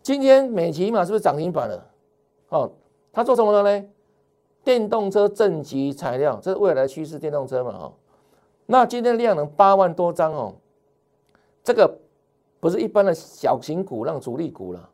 [0.03, 1.91] 今天美琪嘛是不是涨停板了？
[2.51, 2.71] 哦，
[3.13, 3.87] 它做什么的呢？
[4.63, 7.93] 电动车正极材料，这是未来趋势，电动车嘛哦。
[8.67, 10.55] 那今天量能八万多张哦，
[11.65, 11.99] 这个。
[12.63, 14.89] 不是一般的小型股，让主力股了，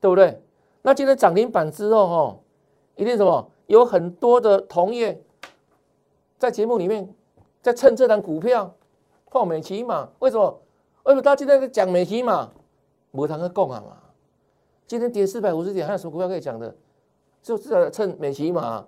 [0.00, 0.42] 对不对？
[0.82, 2.36] 那今天涨停板之后，哈，
[2.96, 3.48] 一定什么？
[3.68, 5.22] 有很多的同业
[6.38, 7.08] 在节目里面
[7.62, 8.74] 在蹭这档股票，
[9.30, 10.08] 放美琪嘛？
[10.18, 10.60] 为什么？
[11.04, 12.50] 为什么他今天在讲美琪嘛？
[13.12, 13.96] 无谈个共啊嘛？
[14.88, 16.74] 今天跌四百五十点，还有什么股票可以讲的？
[17.40, 18.84] 就是在蹭美琪嘛？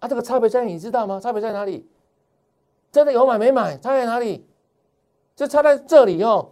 [0.00, 1.20] 啊，这个差别在你知道吗？
[1.20, 1.88] 差别在哪里？
[2.90, 3.78] 真的有买没买？
[3.78, 4.44] 差在哪里？
[5.36, 6.50] 就差在这里哦。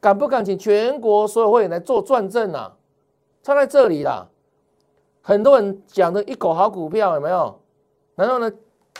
[0.00, 2.74] 敢不敢请全国所有会员来做转正啊？
[3.42, 4.26] 差在这里啦！
[5.22, 7.58] 很多人讲的一口好股票有没有？
[8.14, 8.50] 然后呢，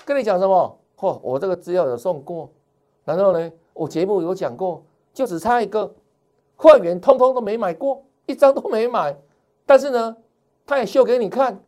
[0.05, 0.79] 跟你讲什么？
[0.99, 2.51] 嚯，我这个资料有送过，
[3.05, 4.83] 然后呢，我节目有讲过，
[5.13, 5.91] 就只差一个
[6.57, 9.17] 会员，通通都没买过，一张都没买。
[9.65, 10.17] 但是呢，
[10.67, 11.59] 他也秀给你看。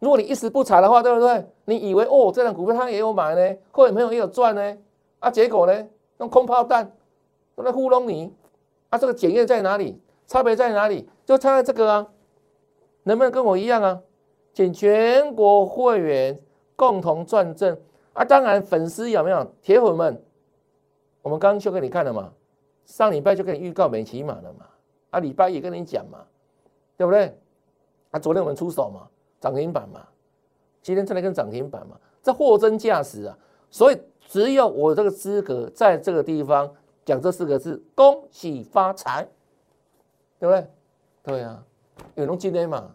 [0.00, 1.46] 如果你一时不查的话，对不对？
[1.64, 4.76] 你以为哦，这张股票他也有买呢，会员朋友也有赚呢，
[5.20, 5.86] 啊，结果呢，
[6.18, 6.92] 用空炮弹
[7.54, 8.32] 都在糊弄你。
[8.94, 10.00] 它这个检验在哪里？
[10.24, 11.08] 差别在哪里？
[11.26, 12.06] 就差在这个啊，
[13.02, 14.00] 能不能跟我一样啊？
[14.52, 16.38] 请全国会员
[16.76, 17.76] 共同转正
[18.12, 18.24] 啊！
[18.24, 20.22] 当然，粉丝有没有铁粉们？
[21.22, 22.32] 我们刚刚就给你看了嘛，
[22.84, 24.64] 上礼拜就给你预告美骑马了嘛，
[25.10, 26.20] 啊，礼拜也跟你讲嘛，
[26.96, 27.36] 对不对？
[28.12, 29.08] 啊，昨天我们出手嘛，
[29.40, 30.06] 涨停板嘛，
[30.82, 33.36] 今天再来跟涨停板嘛，这货真价实啊！
[33.72, 36.72] 所以只有我这个资格在这个地方
[37.04, 39.28] 讲这四个字：恭喜发财，
[40.38, 40.66] 对不对？
[41.22, 41.64] 对啊，
[42.14, 42.90] 有龙今天嘛，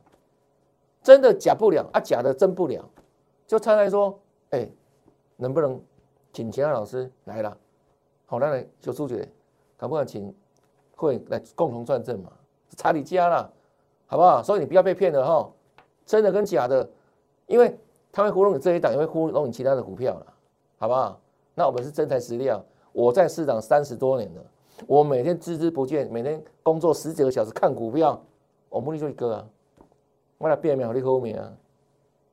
[1.01, 2.83] 真的假不了啊，假的真不了。
[3.47, 4.19] 就猜猜说，
[4.51, 4.69] 哎，
[5.35, 5.81] 能不能
[6.31, 7.57] 请其他老师来了？
[8.25, 9.27] 好，那来小朱姐，
[9.77, 10.33] 敢不敢请
[10.95, 12.31] 会来共同赚正嘛？
[12.77, 13.51] 查你家了，
[14.05, 14.43] 好不好？
[14.43, 15.51] 所以你不要被骗了哈，
[16.05, 16.87] 真的跟假的，
[17.47, 17.75] 因为
[18.11, 20.33] 他会糊弄你这一档，也会糊弄你其他的股票了，
[20.77, 21.19] 好不好？
[21.55, 24.41] 那我们是真材实料，我在市场三十多年了，
[24.87, 28.21] 我每天孜孜不倦，每天工作十几个小时看股票，
[28.69, 29.47] 我目的就一个啊，
[30.37, 31.53] 我来变秒你后面啊。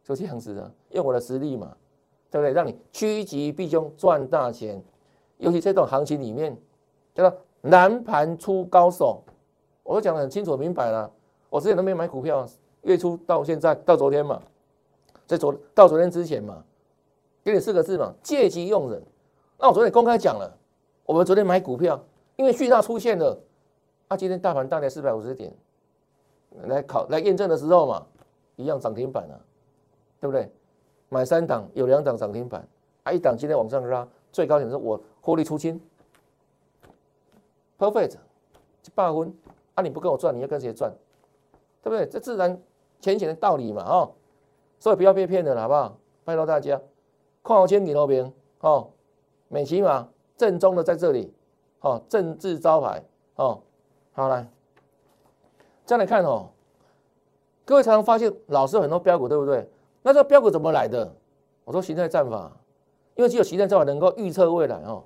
[0.04, 1.76] 就这样子啊，用我的实力嘛，
[2.30, 2.52] 对不对？
[2.52, 4.80] 让你趋吉避凶赚大钱。
[5.38, 6.56] 尤其这种行情里面，
[7.12, 9.22] 叫做难盘出高手，
[9.82, 11.10] 我都讲得很清楚明白了。
[11.50, 12.46] 我之前都没买股票，
[12.82, 14.40] 月初到现在到昨天嘛，
[15.26, 16.64] 在昨到昨天之前嘛，
[17.42, 19.02] 给你四个字嘛，借机用人。
[19.58, 20.56] 那我昨天公开讲了，
[21.04, 22.02] 我们昨天买股票，
[22.36, 23.38] 因为讯号出现了，
[24.08, 25.52] 啊，今天大盘大概四百五十点，
[26.64, 28.06] 来考来验证的时候嘛，
[28.56, 29.36] 一样涨停板啊。
[30.18, 30.50] 对不对？
[31.10, 32.66] 买三档有两档涨停板，
[33.02, 35.78] 啊，一档今天往上拉，最高点是我获利出清
[37.78, 38.14] ，perfect，
[38.94, 39.32] 八分，
[39.74, 40.90] 啊，你不跟我赚，你要跟谁赚？
[41.82, 42.06] 对不对？
[42.06, 42.58] 这自然
[42.98, 44.10] 浅显的道理嘛，哦，
[44.80, 45.98] 所以不要被骗了，好不好？
[46.24, 46.80] 拜托大家，
[47.44, 48.88] 看好签你那边，哦，
[49.56, 51.32] 美骑马正宗的在这里，
[51.80, 53.02] 哦，政治招牌，
[53.36, 53.58] 哦，
[54.12, 54.46] 好来，
[55.86, 56.50] 再来看哦，
[57.64, 59.66] 各位常常发现老师很多标股，对不对？
[60.02, 61.10] 那这个标股怎么来的？
[61.64, 62.54] 我说形态战法，
[63.14, 65.02] 因为只有形态战法能够预测未来哦。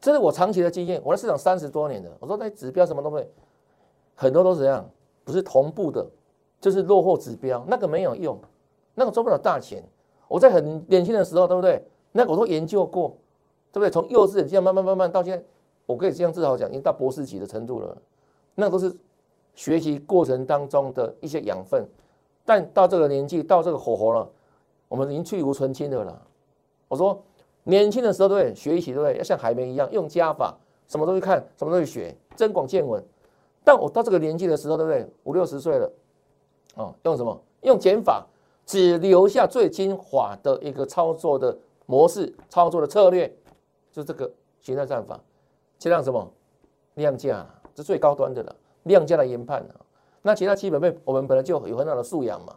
[0.00, 2.10] 这是我长期的经验，我在市场三十多年的。
[2.18, 3.32] 我说那指标什么都会，
[4.16, 4.84] 很多都是这样，
[5.22, 6.04] 不是同步的，
[6.60, 8.36] 就是落后指标，那个没有用，
[8.96, 9.88] 那个赚不了大钱。
[10.26, 11.86] 我在很年轻的时候，对不对？
[12.10, 13.16] 那个我都研究过，
[13.72, 13.90] 对不对？
[13.90, 15.44] 从幼稚园这样慢慢慢慢到现在，
[15.86, 17.96] 我可以这样自豪讲，已经到博士级的程度了。
[18.54, 18.94] 那都是
[19.54, 21.84] 学习过程当中的一些养分。
[22.44, 24.28] 但到这个年纪，到这个火候了，
[24.88, 26.22] 我们已经去无存清的了。
[26.88, 27.22] 我说，
[27.64, 29.16] 年轻的时候对学习对不对？
[29.16, 30.54] 要像海绵一样用加法，
[30.86, 33.02] 什么都去看，什么都去学，增广见闻。
[33.64, 35.08] 但我到这个年纪的时候，对不对？
[35.24, 35.90] 五六十岁了，
[36.74, 37.40] 哦，用什么？
[37.62, 38.26] 用减法，
[38.66, 41.56] 只留下最精华的一个操作的
[41.86, 43.32] 模式、操作的策略，
[43.92, 44.28] 就这个
[44.60, 45.20] 形态战法，
[45.78, 46.28] 加上什么？
[46.94, 49.76] 量价，是最高端的了，量价的研判啊。
[50.20, 52.54] 那其他基本面，我们本来就有很好的素养嘛。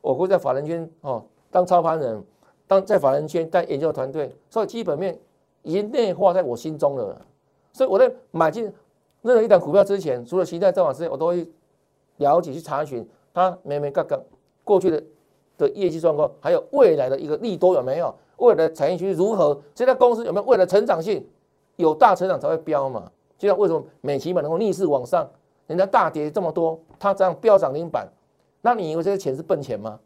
[0.00, 2.24] 我会在法人圈哦当操盘人，
[2.66, 5.18] 当在法人圈当研究团队，所以基本面
[5.62, 7.20] 已经内化在我心中了。
[7.72, 8.64] 所以我在买进
[9.22, 11.46] 任何一档股票之前，除了形态战法之外，我都会
[12.16, 14.20] 了解去查询它每每刚刚
[14.62, 15.02] 过去的
[15.56, 21.26] 的业绩状况，还有未来的一个利多有没有，未来产业区如何，这家公司有没有未来成长性，
[21.76, 23.10] 有大成长才会飙嘛。
[23.38, 25.28] 就像为什么美期嘛能够逆势往上？
[25.66, 28.06] 人家大跌这么多，它这样飙涨停板，
[28.60, 29.98] 那你以为这些钱是笨钱吗？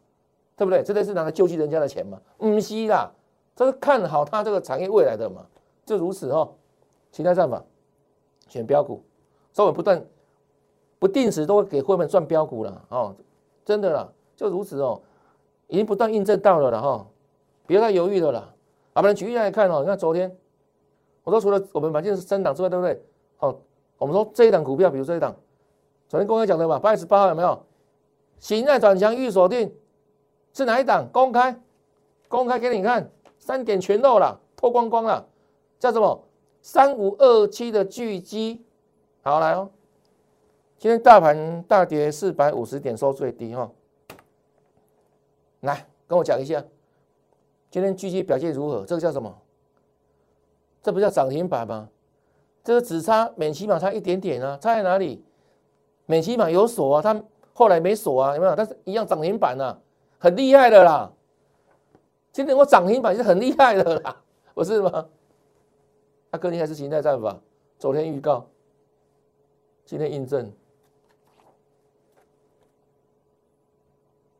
[0.55, 0.81] 对不对？
[0.83, 2.19] 这些是拿来救济人家的钱吗？
[2.39, 3.11] 唔是啦，
[3.55, 5.45] 这是看好它这个产业未来的嘛，
[5.85, 6.49] 就如此哦。
[7.11, 7.63] 其他战法，
[8.47, 9.01] 选标股，
[9.51, 10.05] 所以我不断
[10.99, 13.15] 不定时都会给会员赚标股了哦，
[13.65, 15.01] 真的啦，就如此哦，
[15.69, 17.07] 已经不断印证到了了哈，
[17.65, 18.53] 别再犹豫了啦。
[18.93, 20.35] 我们举例来看哦，你看昨天，
[21.23, 23.01] 我说除了我们买进是升档之外，对不对？
[23.39, 23.57] 哦，
[23.97, 25.33] 我们说这一档股票，比如这一档。
[26.09, 27.63] 昨天公开讲的嘛，八月十八号有没有？
[28.39, 29.73] 形态转强预锁定
[30.53, 31.07] 是哪一档？
[31.11, 31.61] 公开，
[32.27, 35.25] 公开给你看，三点全露了，脱光光了，
[35.77, 36.23] 叫什么？
[36.61, 38.65] 三五二七的巨基，
[39.21, 39.69] 好来哦。
[40.77, 43.69] 今天大盘大跌四百五十点，收最低哈。
[45.61, 46.63] 来跟我讲一下，
[47.69, 48.85] 今天巨基表现如何？
[48.85, 49.37] 这个叫什么？
[50.81, 51.89] 这不叫涨停板吗？
[52.63, 55.23] 这个只差美起码差一点点啊，差在哪里？
[56.05, 58.55] 美期嘛有锁啊，它后来没锁啊，有没有？
[58.55, 59.79] 但是一样涨停板啊，
[60.17, 61.11] 很厉害的啦。
[62.31, 64.21] 今天我涨停板是很厉害的啦，
[64.53, 65.07] 不是吗？
[66.31, 67.39] 他更厉害是形态战法，
[67.77, 68.47] 昨天预告，
[69.83, 70.51] 今天印证，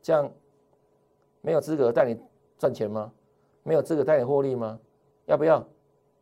[0.02, 0.32] 这样
[1.42, 2.20] 没有资格带你
[2.58, 3.12] 赚钱吗？
[3.64, 4.80] 没有资格带你获利吗？
[5.26, 5.64] 要不要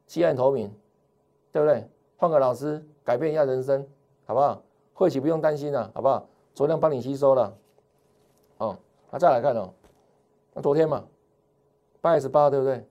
[0.05, 0.71] 弃暗投明？
[1.51, 1.89] 对不对？
[2.17, 3.87] 换个老师，改变一下人生，
[4.25, 4.61] 好不好？
[4.93, 6.27] 会期不用担心了，好不好？
[6.53, 7.55] 昨天帮你吸收了，
[8.57, 8.77] 哦，
[9.11, 9.71] 那再来看哦，
[10.53, 11.05] 那昨天嘛，
[12.01, 12.83] 八月十八对不对？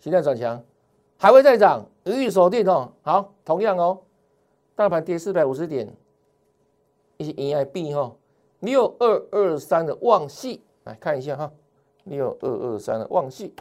[0.00, 0.62] 形态转强，
[1.16, 2.92] 还会再涨，予以锁定哦。
[3.02, 4.00] 好，同样哦，
[4.74, 5.88] 大盘跌四百五十点，
[7.16, 8.14] 一些银 I B 哈，
[8.60, 11.52] 六二二三的旺系来看一下哈，
[12.04, 13.54] 六二二三的旺系，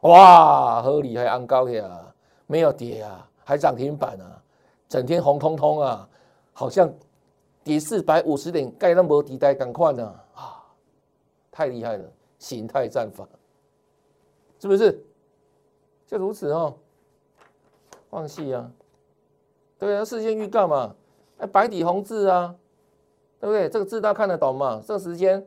[0.00, 2.14] 哇，合理还安高呀，
[2.46, 4.42] 没有跌啊，还涨停板啊，
[4.88, 6.08] 整天红彤彤啊，
[6.54, 6.90] 好像
[7.62, 10.64] 跌四百五十点盖那么底带赶快呢啊，
[11.52, 12.04] 太厉害了，
[12.38, 13.28] 形态战法，
[14.58, 15.04] 是不是？
[16.06, 16.74] 就如此哦，
[18.08, 18.70] 放弃啊，
[19.78, 20.94] 对啊，事先预告嘛，
[21.36, 22.54] 哎，白底红字啊，
[23.38, 23.68] 对不对？
[23.68, 24.82] 这个字大家看得懂嘛？
[24.86, 25.46] 这个时间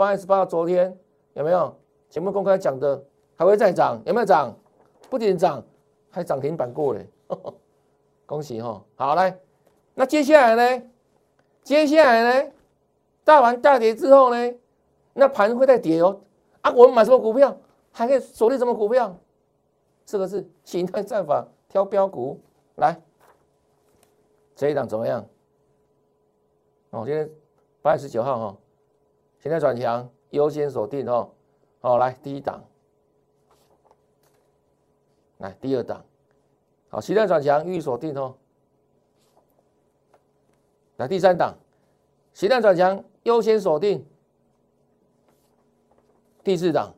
[0.00, 0.98] 八月十八号，昨天
[1.34, 3.04] 有没有节目公开讲的？
[3.36, 4.00] 还会再涨？
[4.06, 4.56] 有没有涨？
[5.10, 5.62] 不仅涨，
[6.08, 7.06] 还涨停板过嘞，
[8.24, 8.82] 恭喜哈！
[8.96, 9.38] 好来，
[9.92, 10.86] 那接下来呢？
[11.62, 12.50] 接下来呢？
[13.24, 14.54] 大盘大跌之后呢？
[15.12, 16.18] 那盘会再跌哦。
[16.62, 17.54] 啊，我们买什么股票？
[17.92, 19.14] 还可以锁定什么股票？
[20.06, 22.40] 四个字：形态战法，挑标股
[22.76, 22.98] 来。
[24.56, 25.26] 这一档怎么样？
[26.88, 27.30] 哦，今天
[27.82, 28.56] 八月十九号哈，
[29.40, 31.30] 形态转强，优先锁定哦。
[31.80, 32.62] 好，来第一档，
[35.38, 36.04] 来第二档，
[36.90, 38.36] 好，形态转强，预锁定哦。
[40.98, 41.56] 来第三档，
[42.34, 44.06] 形态转强，优先锁定。
[46.44, 46.94] 第四档，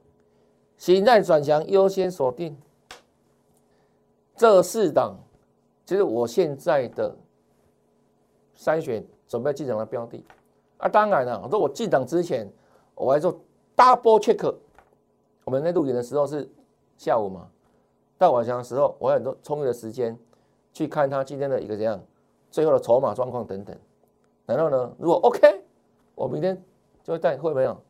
[0.76, 2.60] 形态转强，优先锁定。
[4.34, 5.16] 这四档，
[5.84, 7.16] 其实我现在的
[8.56, 10.24] 筛选准备进场的标的
[10.82, 12.50] 啊，当然了，说我进场之前，
[12.96, 13.32] 我还做
[13.76, 14.52] double check。
[15.44, 16.50] 我们在录影的时候是
[16.96, 17.48] 下午嘛，
[18.18, 20.18] 到晚上的时候，我有很多充裕的时间
[20.72, 22.00] 去看他今天的一个怎样
[22.50, 23.76] 最后的筹码状况等等。
[24.44, 25.62] 然后呢，如果 OK，
[26.16, 26.60] 我明天
[27.04, 27.80] 就会带会没有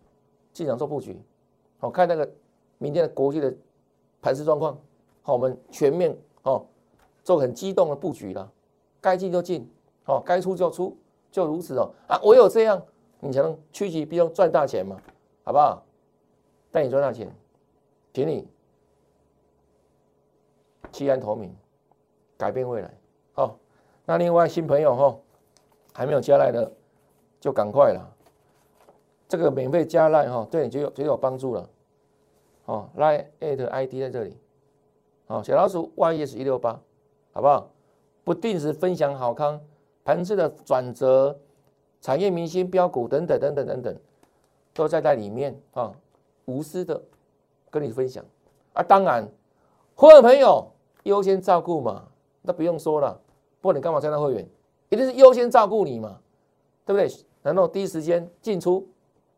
[0.52, 1.18] 进场做布局，
[1.78, 2.30] 好看那个
[2.76, 3.54] 明天的国际的
[4.20, 4.78] 盘势状况，
[5.22, 6.16] 好，我们全面。
[6.44, 6.66] 哦，
[7.22, 8.50] 做很激动的布局了，
[9.00, 9.70] 该进就进，
[10.06, 10.96] 哦，该出就出，
[11.32, 11.90] 就如此哦。
[12.06, 12.80] 啊，唯有这样，
[13.18, 14.96] 你才能趋吉避凶赚大钱嘛，
[15.42, 15.82] 好不好？
[16.70, 17.34] 带你赚大钱，
[18.14, 18.46] 请你
[20.92, 21.52] 弃暗投明，
[22.36, 22.94] 改变未来。
[23.32, 23.58] 好，
[24.04, 25.18] 那另外新朋友哈，
[25.92, 26.70] 还没有加来的，
[27.40, 28.16] 就赶快了。
[29.26, 31.68] 这个免费加来哈，对你就有就有帮助了。
[32.66, 34.36] 哦，来 at ID 在这里。
[35.26, 36.78] 好，小老鼠 YES 一六八，
[37.32, 37.70] 好不好？
[38.24, 39.60] 不定时分享好康
[40.04, 41.38] 盘子的转折、
[42.00, 43.96] 产业明星标股等等等等等等，
[44.74, 45.92] 都在在里面啊，
[46.46, 47.00] 无私的
[47.70, 48.24] 跟你分享
[48.72, 48.82] 啊。
[48.82, 49.28] 当然，
[49.94, 50.66] 会员朋友
[51.04, 52.04] 优先照顾嘛，
[52.42, 53.20] 那不用说了。
[53.60, 54.48] 不过你干嘛参加会员？
[54.88, 56.18] 一定是优先照顾你嘛，
[56.84, 57.24] 对不对？
[57.42, 58.86] 然后第一时间进出，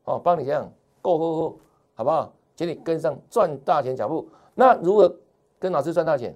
[0.04, 1.56] 哦，帮你这样够呵呵，
[1.94, 2.32] 好不好？
[2.56, 4.28] 请你跟上赚大钱脚步。
[4.54, 5.14] 那如何
[5.58, 6.34] 跟老师赚大钱，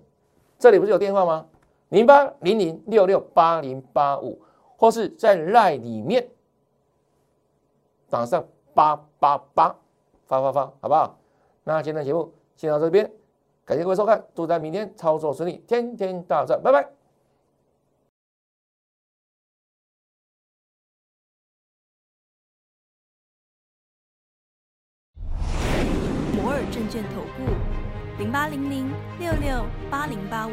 [0.59, 1.47] 这里不是有电话吗？
[1.91, 4.41] 零八零零六六八零八五，
[4.77, 6.29] 或是在赖里面
[8.11, 9.75] 打上八八八
[10.27, 11.19] 发发发，好不好？
[11.65, 13.11] 那今天的节目先到这边，
[13.65, 16.91] 感谢各位收看，祝大家明天操作顺利，天天大赚，拜拜。
[26.35, 27.53] 摩尔证券投顾。
[28.19, 30.53] 零八零零六六八零八五。